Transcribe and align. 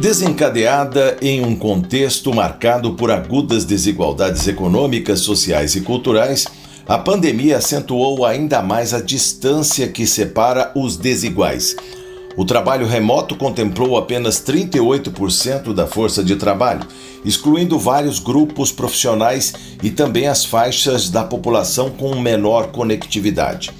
Desencadeada 0.00 1.16
em 1.22 1.42
um 1.42 1.56
contexto 1.56 2.32
marcado 2.32 2.92
por 2.92 3.10
agudas 3.10 3.64
desigualdades 3.64 4.46
econômicas, 4.46 5.20
sociais 5.20 5.74
e 5.74 5.80
culturais, 5.80 6.46
a 6.86 6.98
pandemia 6.98 7.56
acentuou 7.56 8.26
ainda 8.26 8.60
mais 8.62 8.92
a 8.92 9.00
distância 9.00 9.88
que 9.88 10.06
separa 10.06 10.70
os 10.76 10.98
desiguais. 10.98 11.74
O 12.36 12.44
trabalho 12.44 12.86
remoto 12.86 13.34
contemplou 13.34 13.96
apenas 13.96 14.38
38% 14.44 15.72
da 15.72 15.86
força 15.86 16.22
de 16.22 16.36
trabalho, 16.36 16.86
excluindo 17.24 17.78
vários 17.78 18.18
grupos 18.18 18.70
profissionais 18.70 19.54
e 19.82 19.88
também 19.88 20.28
as 20.28 20.44
faixas 20.44 21.08
da 21.08 21.24
população 21.24 21.88
com 21.88 22.14
menor 22.20 22.66
conectividade. 22.66 23.72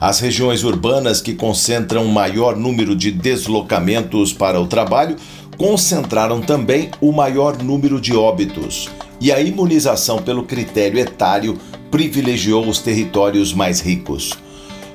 As 0.00 0.18
regiões 0.18 0.64
urbanas 0.64 1.20
que 1.20 1.34
concentram 1.34 2.06
maior 2.06 2.56
número 2.56 2.96
de 2.96 3.10
deslocamentos 3.10 4.32
para 4.32 4.58
o 4.58 4.66
trabalho 4.66 5.14
concentraram 5.60 6.40
também 6.40 6.90
o 7.02 7.12
maior 7.12 7.62
número 7.62 8.00
de 8.00 8.16
óbitos. 8.16 8.88
E 9.20 9.30
a 9.30 9.42
imunização 9.42 10.22
pelo 10.22 10.44
critério 10.44 10.98
etário 10.98 11.58
privilegiou 11.90 12.66
os 12.66 12.78
territórios 12.78 13.52
mais 13.52 13.78
ricos. 13.78 14.32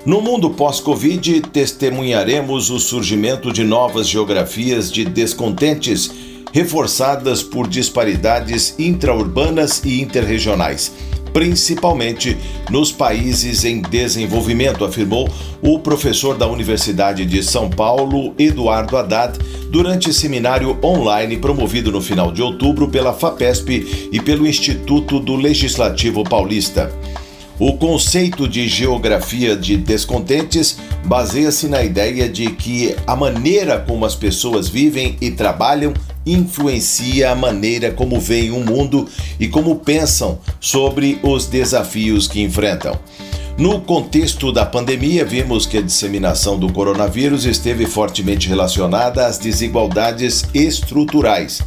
No 0.04 0.22
mundo 0.22 0.50
pós-Covid, 0.50 1.42
testemunharemos 1.54 2.72
o 2.72 2.80
surgimento 2.80 3.54
de 3.54 3.64
novas 3.64 4.09
geografias 4.09 4.92
de 4.92 5.06
descontentes, 5.06 6.09
reforçadas 6.52 7.44
por 7.44 7.68
disparidades 7.68 8.73
intraurbanas 8.80 9.84
e 9.86 10.02
interregionais 10.02 10.92
principalmente 11.35 12.38
nos 12.70 12.94
países 12.94 13.66
em 13.66 13.81
desenvolvimento, 13.81 14.85
afirmou 14.85 15.30
o 15.61 15.77
professor 15.80 16.38
da 16.38 16.47
Universidade 16.47 17.25
de 17.25 17.44
São 17.44 17.69
Paulo, 17.69 18.33
Eduardo 18.39 18.97
Haddad, 18.97 19.38
durante 19.69 20.14
seminário 20.14 20.80
online 20.81 21.36
promovido 21.36 21.92
no 21.92 22.00
final 22.00 22.31
de 22.31 22.42
outubro 22.42 22.88
pela 22.88 23.11
FAPESP 23.11 24.09
e 24.14 24.22
pelo 24.22 24.47
Instituto 24.47 25.19
do 25.19 25.36
Legislativo 25.36 26.23
Paulista. 26.23 26.89
O 27.59 27.73
conceito 27.73 28.47
de 28.47 28.66
geografia 28.70 29.58
de 29.58 29.75
descontentes 29.75 30.77
baseia-se 31.03 31.67
na 31.67 31.83
ideia 31.83 32.30
de 32.30 32.49
que 32.52 32.95
a 33.05 33.14
maneira 33.14 33.77
como 33.77 34.05
as 34.05 34.16
pessoas 34.16 34.70
vivem 34.70 35.17
e 35.20 35.31
trabalham 35.31 35.94
influencia 36.26 37.31
a 37.31 37.36
maneira 37.36 37.92
como 37.92 38.20
veem 38.20 38.52
o 38.52 38.59
mundo 38.59 39.08
e 39.40 39.48
como 39.48 39.76
pensam 39.78 40.40
sobre 40.59 41.20
os 41.22 41.45
desafios 41.45 42.28
que 42.28 42.42
enfrentam. 42.42 43.00
No 43.58 43.80
contexto 43.80 44.52
da 44.52 44.66
pandemia, 44.66 45.23
vimos 45.23 45.66
que 45.66 45.78
a 45.78 45.82
disseminação 45.82 46.59
do 46.59 46.73
coronavírus 46.73 47.45
esteve 47.45 47.86
fortemente 47.86 48.50
relacionada 48.50 49.26
às 49.26 49.38
desigualdades 49.38 50.44
estruturais, 50.54 51.62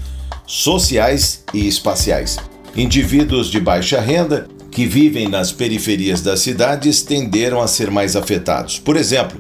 sociais 0.47 1.45
e 1.55 1.67
espaciais. 1.67 2.37
Indivíduos 2.77 3.51
de 3.51 3.59
baixa 3.59 4.01
renda 4.01 4.47
que 4.71 4.85
vivem 4.85 5.29
nas 5.29 5.51
periferias 5.51 6.21
das 6.21 6.41
cidades 6.41 7.03
tenderam 7.03 7.61
a 7.61 7.67
ser 7.67 7.91
mais 7.91 8.15
afetados. 8.15 8.79
Por 8.79 8.97
exemplo, 8.97 9.39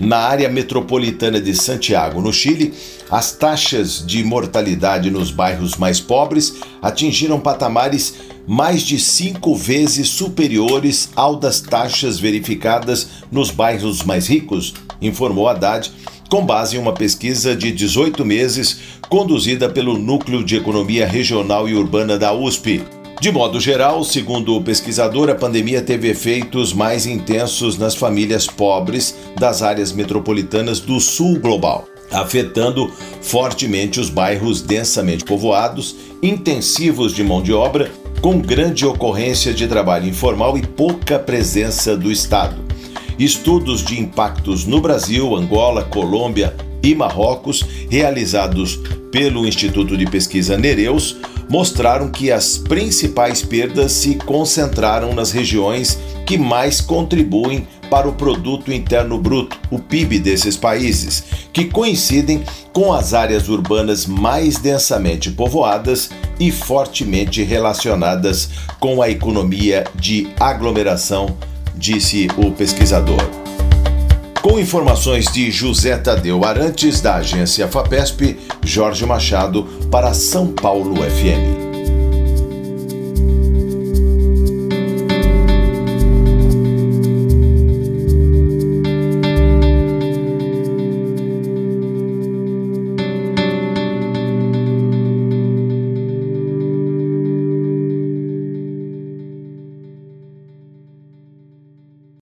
na 0.00 0.16
área 0.16 0.48
metropolitana 0.48 1.40
de 1.40 1.54
Santiago, 1.54 2.20
no 2.20 2.32
Chile, 2.32 2.72
as 3.10 3.32
taxas 3.32 4.04
de 4.04 4.24
mortalidade 4.24 5.10
nos 5.10 5.30
bairros 5.30 5.76
mais 5.76 6.00
pobres 6.00 6.54
atingiram 6.80 7.38
patamares 7.38 8.14
mais 8.46 8.82
de 8.82 8.98
cinco 8.98 9.54
vezes 9.54 10.08
superiores 10.08 11.10
ao 11.14 11.36
das 11.36 11.60
taxas 11.60 12.18
verificadas 12.18 13.08
nos 13.30 13.50
bairros 13.50 14.02
mais 14.02 14.26
ricos, 14.26 14.74
informou 15.00 15.48
Haddad, 15.48 15.92
com 16.28 16.44
base 16.44 16.76
em 16.76 16.80
uma 16.80 16.92
pesquisa 16.92 17.54
de 17.54 17.70
18 17.70 18.24
meses 18.24 18.78
conduzida 19.08 19.68
pelo 19.68 19.98
Núcleo 19.98 20.42
de 20.42 20.56
Economia 20.56 21.06
Regional 21.06 21.68
e 21.68 21.74
Urbana 21.74 22.16
da 22.16 22.32
USP. 22.32 22.99
De 23.20 23.30
modo 23.30 23.60
geral, 23.60 24.02
segundo 24.02 24.56
o 24.56 24.62
pesquisador, 24.62 25.28
a 25.28 25.34
pandemia 25.34 25.82
teve 25.82 26.08
efeitos 26.08 26.72
mais 26.72 27.04
intensos 27.04 27.76
nas 27.76 27.94
famílias 27.94 28.46
pobres 28.46 29.14
das 29.38 29.60
áreas 29.60 29.92
metropolitanas 29.92 30.80
do 30.80 30.98
sul 30.98 31.38
global, 31.38 31.86
afetando 32.10 32.90
fortemente 33.20 34.00
os 34.00 34.08
bairros 34.08 34.62
densamente 34.62 35.22
povoados, 35.22 35.96
intensivos 36.22 37.12
de 37.12 37.22
mão 37.22 37.42
de 37.42 37.52
obra, 37.52 37.92
com 38.22 38.38
grande 38.38 38.86
ocorrência 38.86 39.52
de 39.52 39.68
trabalho 39.68 40.08
informal 40.08 40.56
e 40.56 40.66
pouca 40.66 41.18
presença 41.18 41.94
do 41.94 42.10
Estado. 42.10 42.56
Estudos 43.18 43.84
de 43.84 44.00
impactos 44.00 44.64
no 44.64 44.80
Brasil, 44.80 45.36
Angola, 45.36 45.82
Colômbia 45.82 46.56
e 46.82 46.94
Marrocos, 46.94 47.66
realizados 47.90 48.80
pelo 49.12 49.46
Instituto 49.46 49.94
de 49.94 50.06
Pesquisa 50.06 50.56
Nereus, 50.56 51.18
mostraram 51.50 52.08
que 52.08 52.30
as 52.30 52.56
principais 52.56 53.42
perdas 53.42 53.90
se 53.90 54.14
concentraram 54.14 55.12
nas 55.12 55.32
regiões 55.32 55.98
que 56.24 56.38
mais 56.38 56.80
contribuem 56.80 57.66
para 57.90 58.08
o 58.08 58.12
produto 58.12 58.72
interno 58.72 59.18
bruto, 59.18 59.58
o 59.68 59.76
PIB 59.76 60.20
desses 60.20 60.56
países, 60.56 61.24
que 61.52 61.64
coincidem 61.64 62.44
com 62.72 62.92
as 62.92 63.12
áreas 63.12 63.48
urbanas 63.48 64.06
mais 64.06 64.58
densamente 64.58 65.28
povoadas 65.32 66.10
e 66.38 66.52
fortemente 66.52 67.42
relacionadas 67.42 68.48
com 68.78 69.02
a 69.02 69.10
economia 69.10 69.84
de 69.96 70.28
aglomeração, 70.38 71.36
disse 71.74 72.28
o 72.36 72.52
pesquisador. 72.52 73.39
Com 74.42 74.58
informações 74.58 75.26
de 75.30 75.50
José 75.50 75.98
Tadeu 75.98 76.44
Arantes, 76.44 77.00
da 77.00 77.16
agência 77.16 77.68
FAPESP, 77.68 78.38
Jorge 78.64 79.04
Machado, 79.04 79.64
para 79.90 80.14
São 80.14 80.46
Paulo 80.46 80.96
FM. 81.02 81.69